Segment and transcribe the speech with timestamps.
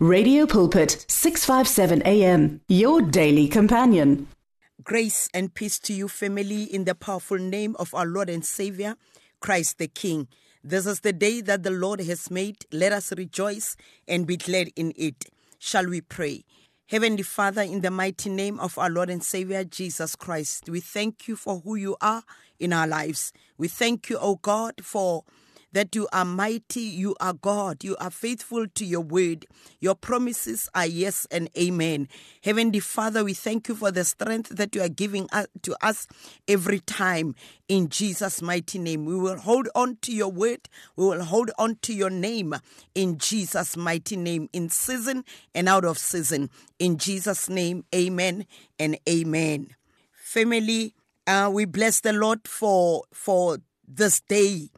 [0.00, 4.28] Radio Pulpit 657 AM your daily companion.
[4.84, 8.94] Grace and peace to you, family, in the powerful name of our Lord and Savior,
[9.40, 10.28] Christ the King.
[10.62, 12.64] This is the day that the Lord has made.
[12.70, 13.76] Let us rejoice
[14.06, 15.24] and be glad in it.
[15.58, 16.44] Shall we pray?
[16.86, 21.26] Heavenly Father, in the mighty name of our Lord and Savior Jesus Christ, we thank
[21.26, 22.22] you for who you are
[22.60, 23.32] in our lives.
[23.56, 25.24] We thank you, O God, for
[25.72, 29.46] that you are mighty, you are God, you are faithful to your word.
[29.80, 32.08] Your promises are yes and amen.
[32.42, 35.28] Heavenly Father, we thank you for the strength that you are giving
[35.62, 36.06] to us
[36.46, 37.34] every time
[37.68, 39.04] in Jesus' mighty name.
[39.04, 42.54] We will hold on to your word, we will hold on to your name
[42.94, 45.24] in Jesus' mighty name, in season
[45.54, 46.50] and out of season.
[46.78, 48.46] In Jesus' name, amen
[48.78, 49.74] and amen.
[50.12, 50.94] Family,
[51.26, 54.68] uh, we bless the Lord for for this day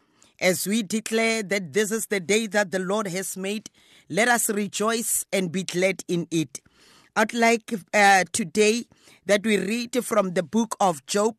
[0.41, 3.69] as we declare that this is the day that the Lord has made,
[4.09, 6.61] let us rejoice and be glad in it.
[7.15, 8.85] I'd like uh, today
[9.27, 11.37] that we read from the book of Job,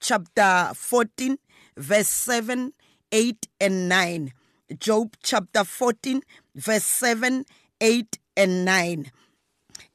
[0.00, 1.38] chapter 14,
[1.76, 2.72] verse 7,
[3.12, 4.32] 8, and 9.
[4.78, 6.22] Job chapter 14,
[6.54, 7.44] verse 7,
[7.80, 9.10] 8, and 9.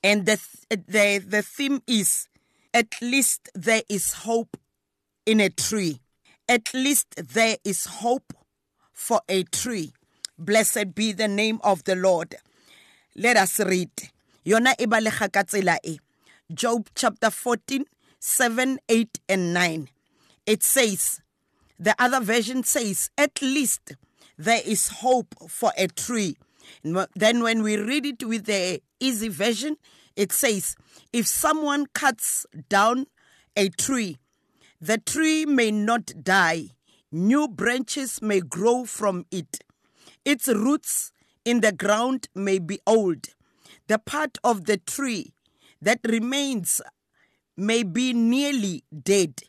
[0.03, 2.27] And the, the, the theme is
[2.73, 4.57] at least there is hope
[5.25, 5.99] in a tree.
[6.47, 8.33] At least there is hope
[8.95, 9.93] for a tree.
[10.39, 12.35] Blessed be the name of the Lord.
[13.15, 13.91] Let us read.
[14.45, 15.99] Yona.
[16.53, 17.85] Job chapter 14,
[18.19, 19.89] 7, 8, and 9.
[20.45, 21.21] It says,
[21.79, 23.95] the other version says, at least
[24.37, 26.37] there is hope for a tree.
[26.83, 29.77] Then when we read it with the easy version,
[30.15, 30.75] it says,
[31.11, 33.07] if someone cuts down
[33.55, 34.17] a tree,
[34.79, 36.69] the tree may not die,
[37.15, 39.63] New branches may grow from it.
[40.25, 41.13] Its roots
[41.45, 43.27] in the ground may be old.
[43.87, 45.31] The part of the tree
[45.81, 46.81] that remains
[47.55, 49.43] may be nearly dead.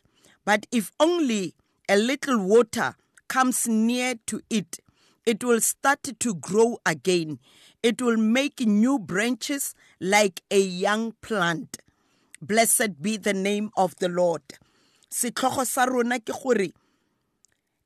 [0.45, 1.55] But if only
[1.89, 2.95] a little water
[3.27, 4.79] comes near to it,
[5.25, 7.37] it will start to grow again.
[7.83, 11.79] It will make new branches like a young plant.
[12.41, 14.43] Blessed be the name of the Lord.
[15.11, 16.71] Setlhogo sa rona ke gore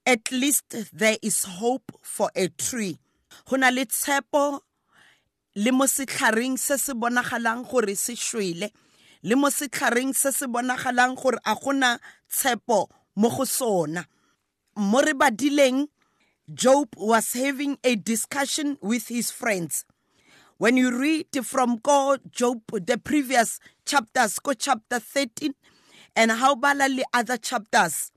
[0.06, 2.98] at least there is hope for a tree.
[3.46, 4.60] Go na le tshepo
[5.56, 8.72] le mo setlhareng se se bonagalang gore se shwele
[9.24, 14.06] le mo setlhareng se se bonagalang gore a gona tshepo mo go sona.
[14.76, 15.88] Mo re badileng
[16.54, 19.86] job was having a discussion with his friends.
[20.58, 25.56] When you read from God, Job, the previous chapters, go chapter 13,
[26.16, 28.12] and how bala le other chapters,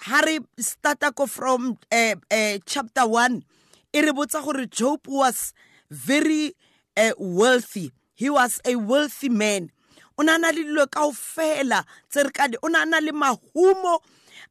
[0.00, 3.44] Harry starta ko from uh, uh, chapter 1
[3.92, 5.52] e re gore job was
[5.90, 6.54] very
[6.96, 7.92] uh, wealthy.
[8.14, 9.70] He was a wealthy man.
[10.16, 13.98] O na na le dilo kaofela tse re ka o na le mahumo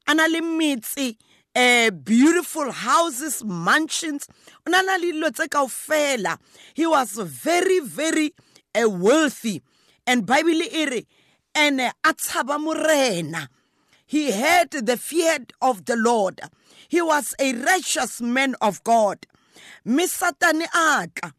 [0.06, 1.16] a le
[1.56, 4.28] uh, beautiful houses mansions.
[4.66, 5.48] O na na le dilo tse
[6.74, 8.32] he was very very
[8.80, 9.62] uh, wealthy.
[10.06, 11.06] And bible e
[11.56, 13.48] ene a tshaba morena
[14.10, 16.40] he had the fear of the Lord.
[16.88, 19.24] He was a righteous man of God.
[19.84, 21.32] Me satane a tla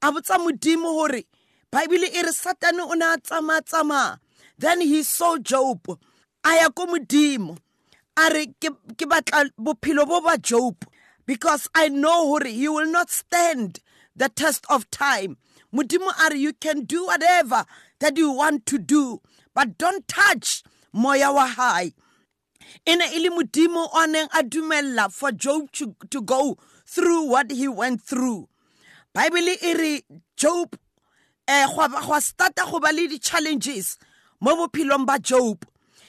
[0.00, 1.24] a botsa
[1.72, 4.18] bible e re satane o ne a tsamaya
[4.56, 5.80] then he saw job.
[6.44, 7.58] A ya ko modimo.
[8.16, 8.70] A re ke
[10.40, 10.76] job
[11.26, 13.80] because i know gore he will not stand
[14.14, 15.36] the test of time.
[15.74, 17.64] Modimo a re you can do whatever
[17.98, 19.20] that you want to do
[19.52, 21.48] but don't touch moya wa
[22.86, 27.24] e ne e le modimo o neng a dumella for job to, to go through
[27.24, 28.48] what he went through.
[29.14, 30.02] Bible e re
[30.36, 30.76] job
[31.46, 33.98] eh gwa starta go ba le di-challenges
[34.40, 35.64] mo bophelong ba job.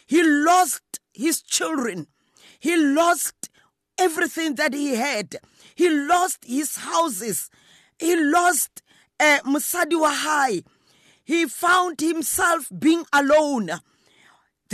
[0.07, 2.07] He lost his children.
[2.59, 3.49] He lost
[3.97, 5.37] everything that he had.
[5.75, 7.49] He lost his houses.
[7.99, 8.81] He lost
[9.19, 10.63] uh, mosadi wa hae.
[11.23, 13.71] He found himself being alone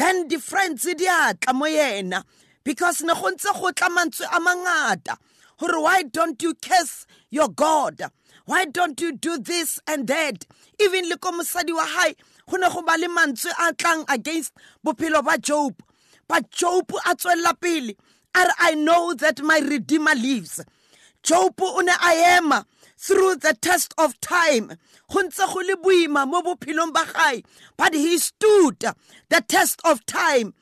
[0.02, 2.24] then di-friends di a tla mo yena
[2.64, 5.16] because ne go ntse go tla mantswe a mangata
[5.60, 8.02] gore why don't you curse your god?
[8.46, 10.48] Why don't you do this and that?
[10.80, 12.16] Even le ko mosadi wa hae
[12.50, 14.54] go ne go ba le mantswe a tlang against
[14.84, 15.76] bophelo ba job.
[16.28, 17.94] But job a tswelela pele
[18.34, 20.64] a re i know that my redeemer lives
[21.24, 22.66] job o ne a ema
[22.98, 24.78] through the test of time.
[27.78, 30.54] But he stood the test of time.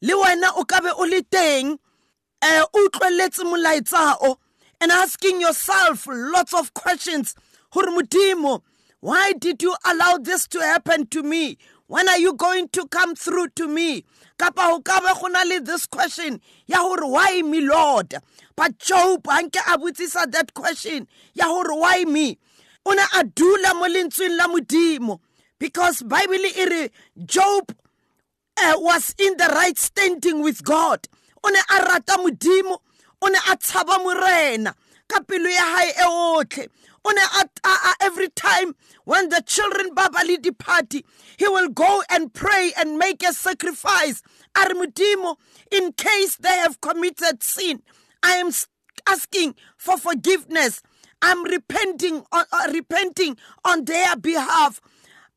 [0.00, 1.78] Le wena o ka o le teng um
[2.42, 4.36] o utlweletse molaetsao
[4.80, 7.34] and asking yourself lots of questions.
[7.72, 8.62] Gore modimo
[9.04, 11.58] why did you allow this to happen to me?
[11.88, 14.06] When are you going to come through to me
[14.38, 18.14] kapa go ka be go le this question ya gore why me lord?
[18.56, 22.38] But job anke a botsisa that question ya gore why me?
[22.86, 25.20] O ne a dula mo lentsweng la modimo
[25.58, 26.90] because bible e re
[27.24, 27.74] job
[28.56, 31.06] uh, was in the right standing with god.
[31.42, 32.78] O ne a rata modimo
[33.22, 34.74] o ne a tshaba morena
[35.14, 36.68] ka pelo ya e otlhe.
[37.04, 38.74] O ne a every time
[39.04, 41.04] when the children ba ba le di-party
[41.36, 44.22] he will go and pray and make a sacrifice.
[44.56, 45.34] A re
[45.70, 47.82] in case they have committed sin
[48.22, 48.50] i am
[49.06, 50.80] asking for forgiveness.
[51.20, 54.80] I'm repenting on, uh, repenting on their behalf.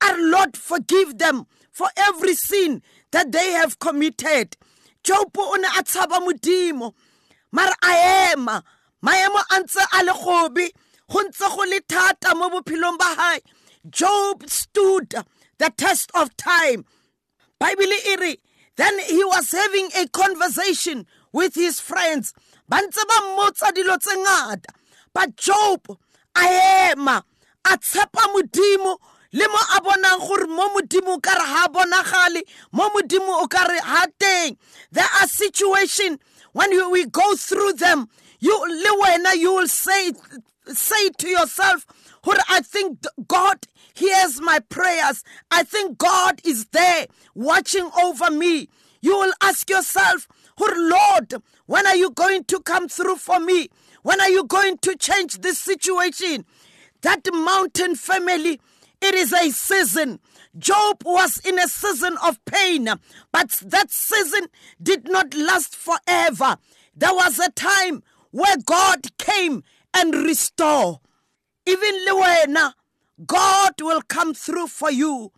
[0.02, 2.82] Our lord forgive them for every sin
[3.12, 4.56] that they have committed.
[5.04, 6.94] Job o ne a tshaba modimo
[7.52, 8.64] mara a ema
[9.04, 10.72] maemo a ntse a le gobe
[11.10, 13.40] go ntse go le thata mo bophelong ba hae.
[13.90, 15.14] Job stood
[15.58, 16.86] the test of time.
[17.60, 18.38] Bible e re
[18.76, 22.34] then he was having a conversation with his friends.
[22.70, 24.74] Ba ntse ba mmotsa dilo tse ngata.
[25.14, 25.98] But job
[26.36, 27.24] a ema
[27.66, 28.98] a tshepa modimo
[29.34, 32.42] le mo a bonang gore mo modimo o kare ha bonagale
[32.72, 34.58] mo modimo o kare ha teng.
[34.92, 36.20] There are situation
[36.58, 38.10] when you, we go through them
[38.40, 38.54] you
[39.36, 40.12] you will say
[40.66, 41.86] say to yourself
[42.50, 45.24] I think God hears my prayers.
[45.52, 48.70] I think God is there watching over me.
[49.02, 50.28] You will ask yourself,
[50.60, 51.36] Lord,
[51.68, 53.70] when are you going to come through for me?
[54.04, 56.46] When are you going to change this situation?
[57.02, 58.60] That mountain family,
[59.02, 60.20] it is a season.
[60.58, 62.90] Job was in a season of pain,
[63.32, 64.48] but that season
[64.82, 66.58] did not last forever.
[66.96, 69.64] There was a time where God came
[69.94, 70.98] and restored.
[71.66, 72.74] Even Lewena,
[73.26, 75.32] God will come through for you.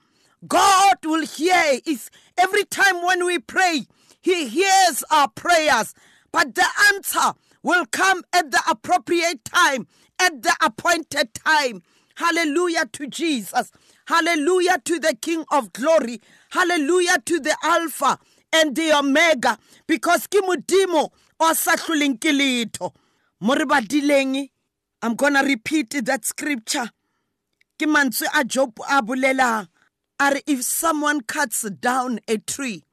[0.47, 1.79] God will hear.
[1.85, 3.87] It's every time when we pray,
[4.21, 5.93] He hears our prayers.
[6.31, 7.33] But the answer
[7.63, 9.87] will come at the appropriate time,
[10.19, 11.83] at the appointed time.
[12.15, 13.71] Hallelujah to Jesus.
[14.09, 16.19] Hallelujah to the King of glory.
[16.49, 18.17] Hallelujah to the Alpha
[18.51, 19.59] and the Omega.
[19.85, 22.17] Because ke modimo o sa hloleng
[25.03, 26.89] i'm gonna repeat that scripture.
[27.77, 29.67] Ke mantswe a job a bolelang
[30.19, 32.83] are if someone cuts down a tree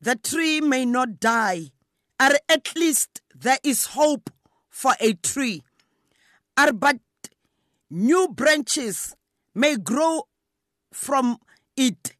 [0.00, 1.70] the tree may not die.
[2.18, 4.28] Are at least there is hope
[4.70, 5.62] for a tree.
[6.58, 6.98] Are but
[7.90, 9.14] new branches
[9.54, 10.24] may grow
[10.94, 11.38] from
[11.76, 12.14] it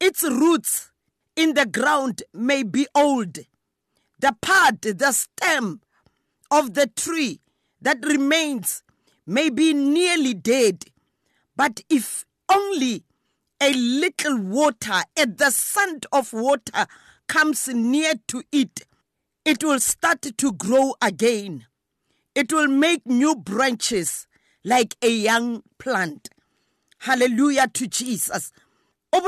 [0.00, 0.90] its roots
[1.36, 3.38] in the ground may be old
[4.18, 5.80] the part the stem
[6.50, 7.40] of the tree
[7.80, 8.82] that remains
[9.26, 10.84] may be nearly dead,
[11.56, 13.04] but if only
[13.60, 16.86] a little water at the scent of water
[17.26, 18.82] comes near to it,
[19.44, 21.66] it will start to grow again.
[22.34, 24.26] It will make new branches
[24.64, 26.28] like a young plant.
[27.02, 28.52] Hallelujah to Jesus.
[29.12, 29.18] A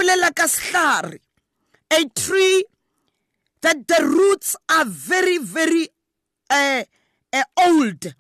[2.14, 2.64] tree
[3.62, 5.88] that the roots are very, very
[6.48, 6.84] uh,
[7.32, 8.14] uh, old.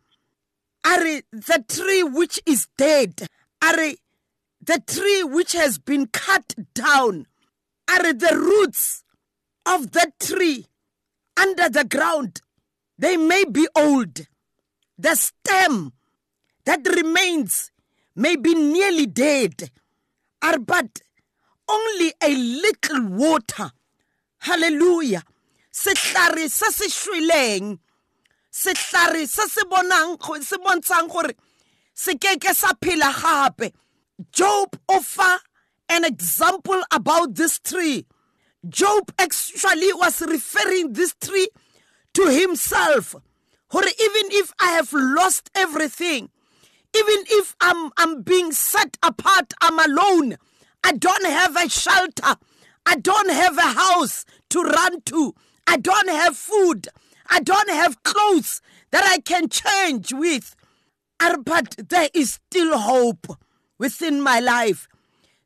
[0.84, 3.28] Are the tree which is dead?
[3.62, 3.76] Are
[4.60, 7.26] the tree which has been cut down?
[7.88, 9.04] Are the roots
[9.64, 10.66] of that tree
[11.40, 12.40] under the ground?
[12.98, 14.26] They may be old.
[14.98, 15.92] The stem
[16.64, 17.70] that remains
[18.14, 19.70] may be nearly dead,
[20.42, 21.00] are but
[21.68, 23.70] only a little water.
[24.38, 25.22] Hallelujah.
[25.72, 27.78] Sehlare se se shweleng
[28.54, 31.34] sehlare se se bonang se bontshang gore
[31.92, 33.72] se keke sa phela gape
[34.30, 35.38] job offer
[35.88, 38.06] an example about this tree
[38.68, 41.48] job actually was referring this tree
[42.12, 43.16] to himself
[43.68, 46.30] gore even if i have lost everything
[46.96, 50.36] even if i'm i'm being set apart i'm alone
[50.84, 52.36] i don't have a shelter
[52.86, 55.34] i don't have a house to run to
[55.66, 56.88] i don't have food
[57.28, 58.60] I don't have clothes
[58.90, 60.54] that I can change with.
[61.44, 63.26] But there is still hope
[63.78, 64.88] within my life.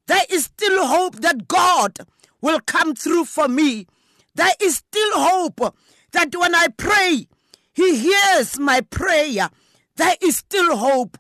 [0.07, 1.99] There is still hope that God
[2.41, 3.87] will come through for me.
[4.35, 5.75] There is still hope
[6.13, 7.29] that when I pray,
[7.73, 9.51] He hears my prayer.
[9.97, 11.17] There is still hope.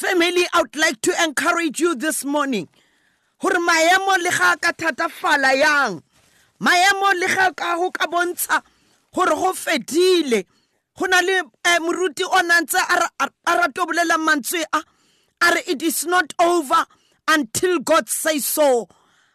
[0.00, 2.68] Family, I would like to encourage you this morning.
[3.38, 6.02] gore maemo le ga ka thatafala yang
[6.58, 8.62] maemo le ga ka go ka bontsha
[9.14, 10.46] gore go fedile
[10.96, 14.82] go na le um moruti o nantse a bolela mantswe a
[15.42, 16.86] are it is not over
[17.28, 18.88] until God says so.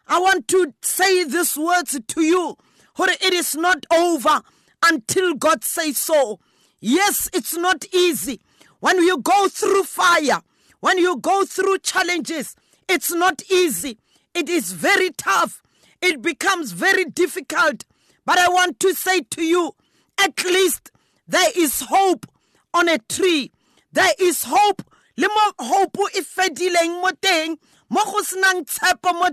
[0.08, 2.56] I want to say these words to you.
[2.98, 4.42] It is not over
[4.84, 6.40] until God says so.
[6.80, 8.40] Yes, it's not easy.
[8.80, 10.42] When you go through fire,
[10.86, 12.54] when you go through challenges,
[12.88, 13.98] it's not easy.
[14.36, 15.60] It is very tough.
[16.00, 17.84] It becomes very difficult.
[18.24, 19.72] But I want to say to you,
[20.16, 20.92] at least
[21.26, 22.24] there is hope
[22.72, 23.50] on a tree.
[23.92, 24.80] There is hope.
[25.16, 27.56] Le mo hope e fedileng mo teng,
[27.88, 29.28] mo go senang tshepo mo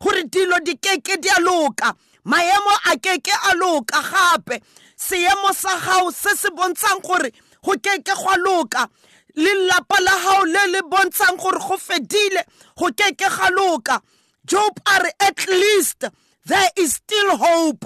[0.00, 1.94] gore dilo di keke di a loka.
[2.26, 4.60] Maemo a keke a loka gape.
[4.96, 7.30] Seemo sa gago se se bontshang gore
[7.62, 8.88] go keke go loka.
[9.34, 12.42] Le lapa la gago le le bontshang gore go fedile,
[12.76, 14.00] go keke ga.
[14.44, 16.04] Job are at least
[16.44, 17.84] there is still hope.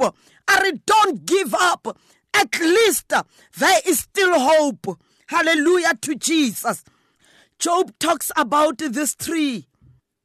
[0.48, 1.98] Are don't give up.
[2.32, 4.98] At least there is still hope.
[5.28, 6.84] Hallelujah to Jesus.
[7.58, 9.66] Job talks about this tree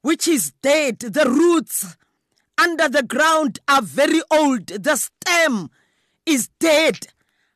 [0.02, 1.00] which is dead.
[1.00, 1.96] The roots
[2.58, 4.68] under the ground are very old.
[4.68, 5.70] The stem
[6.26, 7.08] is dead,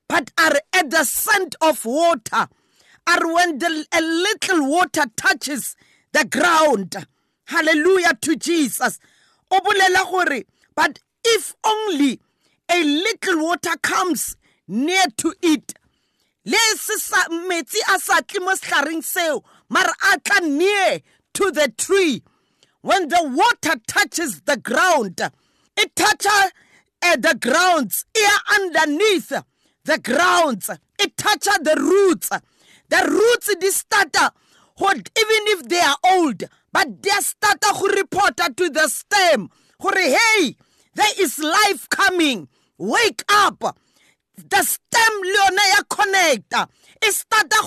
[0.08, 2.48] but are at the scent of water.
[3.08, 5.76] Are when the, a little water touches
[6.12, 6.96] the ground.
[7.46, 9.00] Hallelujah to Jesus.
[9.50, 12.20] But if only
[12.70, 15.74] a little water comes near to it,
[16.46, 19.04] metsi a sa tle mo setlhareng
[20.44, 21.00] near
[21.34, 22.24] to the tree
[22.82, 25.20] when the water touches the ground
[25.78, 26.52] it touches
[27.02, 29.34] uh, the grounds here underneath
[29.86, 30.70] the grounds
[31.00, 32.30] it touches the roots
[32.90, 34.32] the roots di starta
[34.82, 39.50] uh, even if they are old but they starta who reporta uh, to the stem.
[39.82, 40.56] Hey
[40.94, 42.48] there is life coming.
[42.78, 43.78] Wake up.
[44.38, 46.68] The stem le yona ya connecta
[47.02, 47.58] e uh, starta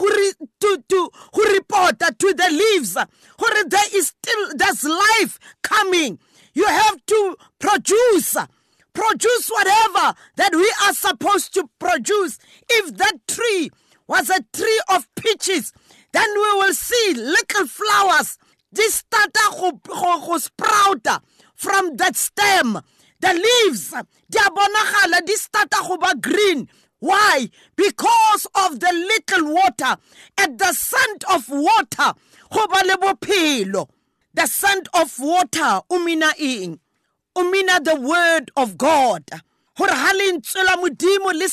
[0.61, 2.95] to to go reporta to the leaves.
[3.39, 6.19] Gore there is still there's life coming.
[6.55, 8.37] You have to produce
[8.93, 12.39] produce whatever that we are supposed to produce.
[12.69, 13.71] If that tree
[14.09, 15.73] was a tree of peaches.
[16.13, 18.39] Then we will see little flowers.
[18.75, 19.79] Starta
[20.27, 21.23] go sprout
[21.55, 22.81] from that stem.
[23.21, 23.91] The leaves
[24.31, 26.69] di a this go green.
[27.01, 27.49] Why?
[27.77, 29.97] Because of the little water.
[30.39, 32.15] At the scent of water
[32.51, 33.87] le
[34.35, 36.79] the scent of water umina mina
[37.37, 39.25] umina the word of god.
[39.77, 41.49] Gore ha lentswe la modimo le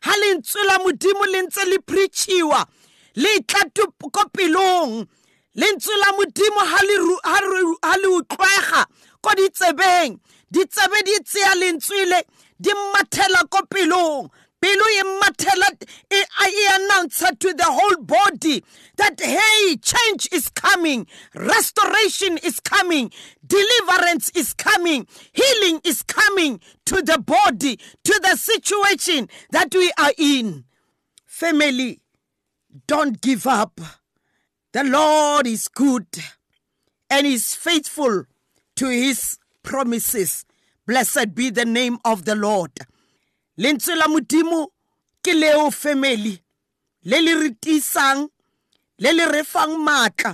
[0.00, 2.66] ha lentswe la modimo le ntse le preachiwa
[3.14, 3.64] le tla
[4.32, 5.06] pelong
[5.54, 8.86] lentswe la modimo ha le utlwega
[9.20, 10.18] ko ditsebeng.
[10.50, 12.24] Ditsebe di tseya lentswele
[12.58, 15.66] di mmathela ko pelong pelo e mmathela
[16.10, 18.62] e announce to the whole body
[18.96, 23.10] that hey change is coming restoration is coming
[23.46, 30.12] deliverance is coming healing is coming to the body to the situation that we are
[30.18, 30.64] in
[31.26, 32.00] family
[32.86, 33.80] don't give up
[34.72, 36.06] the lord is good
[37.10, 38.24] and is faithful
[38.76, 40.44] to his promises.
[40.86, 42.72] Blessed be the name of the Lord.
[43.60, 44.72] Lentswe la modimo
[45.22, 46.32] ke leo family
[47.04, 48.22] le le re tisang
[48.98, 50.32] le le re fang matla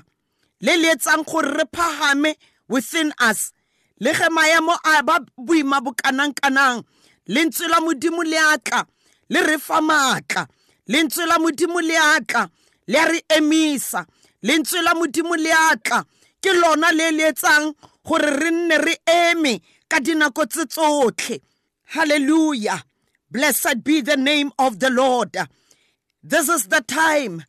[0.61, 2.37] le le etsang gore re phagame
[2.69, 3.51] within us
[3.99, 6.85] le ge maemo a ba boima bokanang-kanang
[7.27, 8.87] lentswe la modimo le atla
[9.29, 10.47] le re fa maatla
[10.87, 12.49] lentswe la modimo le atla
[12.87, 14.07] le a re emisa
[14.43, 16.05] lentswe la modimo le atla
[16.41, 17.75] ke lona le le etsang
[18.07, 21.41] gore re nne re eme ka dinako tse tsotlhe.
[21.95, 22.83] Hallelujah.
[23.31, 25.37] Blessed be the name of the lord.
[26.23, 27.45] This is the time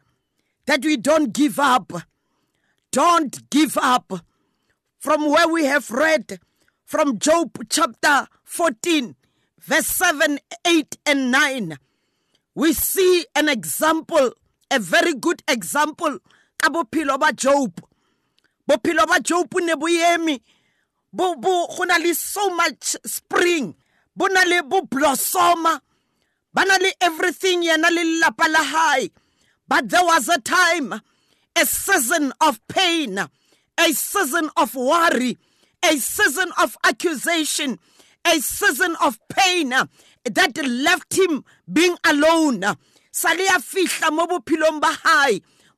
[0.66, 1.94] that we don't give up.
[2.92, 4.12] Don't give up.
[5.00, 6.40] From where we have read
[6.86, 9.16] from job chapter 14
[9.60, 11.78] verse 7 8 and 9
[12.56, 14.32] we see an example
[14.72, 16.20] a very good example
[16.58, 17.72] ka bophelo ba job.
[18.68, 20.40] Bophelo ba job ne bo eme.
[21.14, 21.68] Bo bo
[22.14, 23.76] so much spring
[24.18, 25.74] bo na le bo blossoma
[26.54, 28.64] ba na le everything yena le lelapa la
[29.68, 30.94] but there was a time
[31.56, 35.38] a season of pain a season of worry
[35.84, 37.78] a season of accusation
[38.26, 42.64] a season of pain that left him being alone.
[43.12, 44.92] Sale ya fihla mo bophelong ba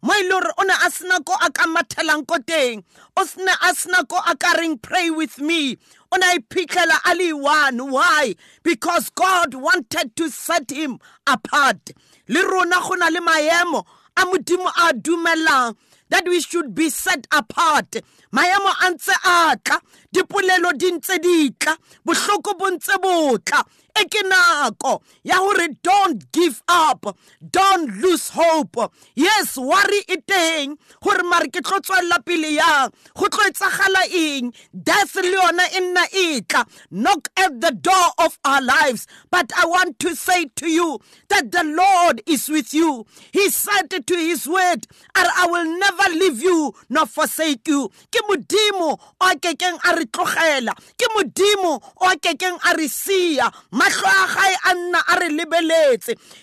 [0.01, 2.83] mo e le gore o ne a sena ko a ka mathelang ko teng.
[3.17, 5.77] O a sena ko a ka reng pray with me.
[6.11, 7.91] O ne a iphitlhela a le one.
[7.91, 8.35] Why?
[8.63, 11.91] Because god wanted to set him apart.
[12.27, 15.75] Le rona go na le maemo a modimo a dumelang
[16.09, 17.91] that we should be set apart.
[18.33, 19.79] Maemo a ntse a tla
[20.13, 21.75] dipolelo di ntse di tla
[22.05, 23.63] bohloko bo ntse bo tla
[23.98, 27.17] e ke nako ya hore don't give up
[27.51, 28.77] don't lose hope.
[29.15, 32.91] Yes worry e teng gore mare ke tlo tswelela pele yang?
[33.15, 34.53] Go tlo etsagala eng?
[34.74, 36.65] Death le yona e nna e tla.
[36.91, 39.08] Knock at the door of our lives.
[39.31, 43.05] But i want to say to you that the lord is with you.
[43.31, 47.89] He said to his word i will never leave you nor forsake you.
[48.12, 50.74] Ke modimo o kekeng a re tlogela?
[50.98, 53.50] Ke modimo o kekeng a re sia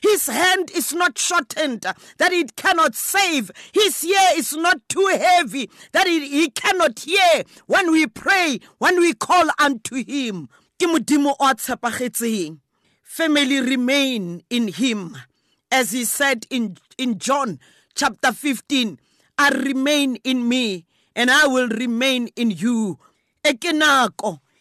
[0.03, 1.83] his hand is not shortened
[2.19, 3.51] that it cannot save.
[3.73, 7.43] His ear is not too heavy that it, he cannot hear.
[7.67, 10.49] When we pray when we call unto him
[13.03, 15.17] family remain in him.
[15.71, 17.59] As he said in in John
[17.95, 18.99] chapter 15
[19.39, 22.99] I remain in me and I will remain in you.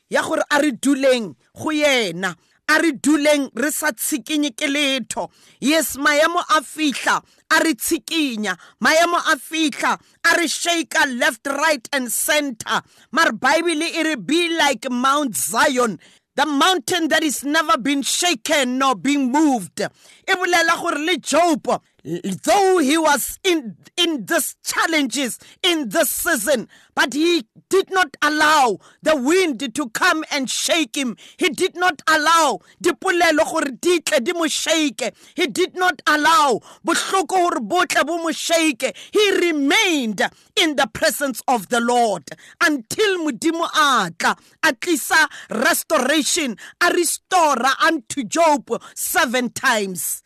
[0.09, 2.35] Ya gore a re duleng go yena
[2.69, 5.29] a re duleng re sa tshikinye ke letho.
[5.59, 8.57] Yes maemo a fihla a re tshikinya.
[8.83, 12.81] Maemo a fihla a re shaka left right and center.
[13.11, 15.99] Mar bible e re be like mount zion
[16.35, 19.79] the mountain that is never been shaken nor being moved.
[19.79, 26.67] E bolela gore le job though he was in in these challenges in this season
[26.93, 31.17] but he did not allow the wind to come and shake him.
[31.37, 35.13] He did not allow dipolelo gore di tle di mo shake.
[35.35, 38.95] He did not allow bohloko gore botle bo mo shake.
[39.11, 40.21] He remained
[40.55, 42.29] in the presence of the lord
[42.61, 50.23] until modimo a tla restoration a restore unto job seven times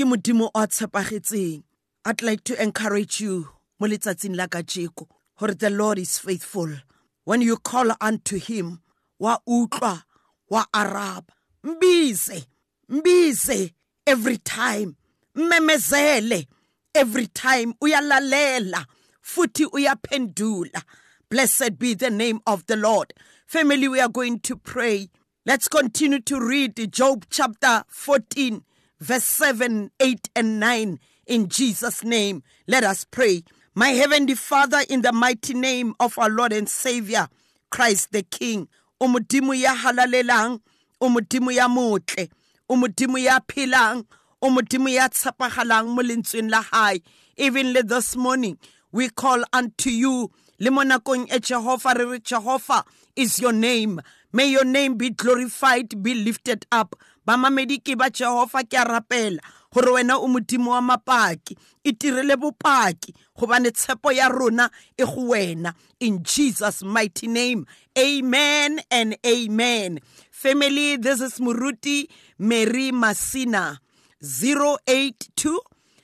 [0.00, 1.62] ke modimo o tshepagetseng.
[2.06, 5.06] I'd like to encourage you mo letsatsing la kajeko
[5.38, 6.72] gore the lord is faithful.
[7.24, 8.80] When you call unto him
[9.18, 10.04] wa utlwa
[10.48, 11.34] wa araba.
[11.62, 12.46] Mbize
[12.88, 13.74] mbize
[14.06, 14.96] every time.
[15.36, 16.46] Mmemezele
[16.94, 17.74] every time.
[17.82, 18.86] Uyalalela
[19.20, 20.82] futhi uyaphendula.
[21.28, 23.12] Blessed be the name of the lord.
[23.44, 25.10] Family we are going to pray.
[25.44, 28.64] Let's continue to read job chapter 14
[29.00, 30.98] verse 7, 8, and 9.
[31.26, 33.42] In Jesus' name, let us pray.
[33.74, 37.28] My heavenly Father, in the mighty name of our Lord and Savior,
[37.70, 38.68] Christ the King,
[39.00, 40.60] umudimo ya halalelang,
[41.00, 42.28] umudimo ya motle,
[42.68, 44.04] umudimo ya pilang,
[44.42, 46.50] umudimo ya tsapagalang mo lentsweng
[47.88, 48.58] this morning,
[48.92, 52.84] we call unto you, le mo nakong e Jehovah re Jehovah
[53.16, 54.00] is your name.
[54.32, 56.96] May your name be glorified, be lifted up
[57.30, 59.38] bamamedi ke ba jehova ke a rapela
[59.72, 65.30] gore wena o modimo wa mapaki e tirele bopaki gobane tshepo ya rona e go
[65.30, 65.74] wena.
[66.00, 67.66] In jesus mighty name
[67.96, 70.00] amen and amen.
[70.32, 73.78] Family this is muruti mary masina
[74.20, 75.60] 082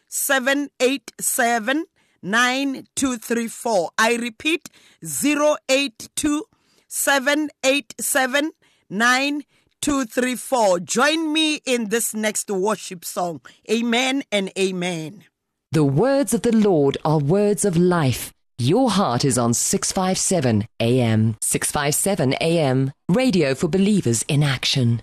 [0.08, 1.86] 787
[2.22, 4.68] 9234 i repeat
[5.02, 6.42] 082
[6.88, 8.52] 787
[8.88, 9.55] 9234
[9.86, 10.80] 234.
[10.80, 13.40] Join me in this next worship song.
[13.70, 15.22] Amen and amen.
[15.70, 18.32] The words of the Lord are words of life.
[18.58, 21.36] Your heart is on 657 AM.
[21.40, 22.90] 657 AM.
[23.08, 25.02] Radio for believers in action.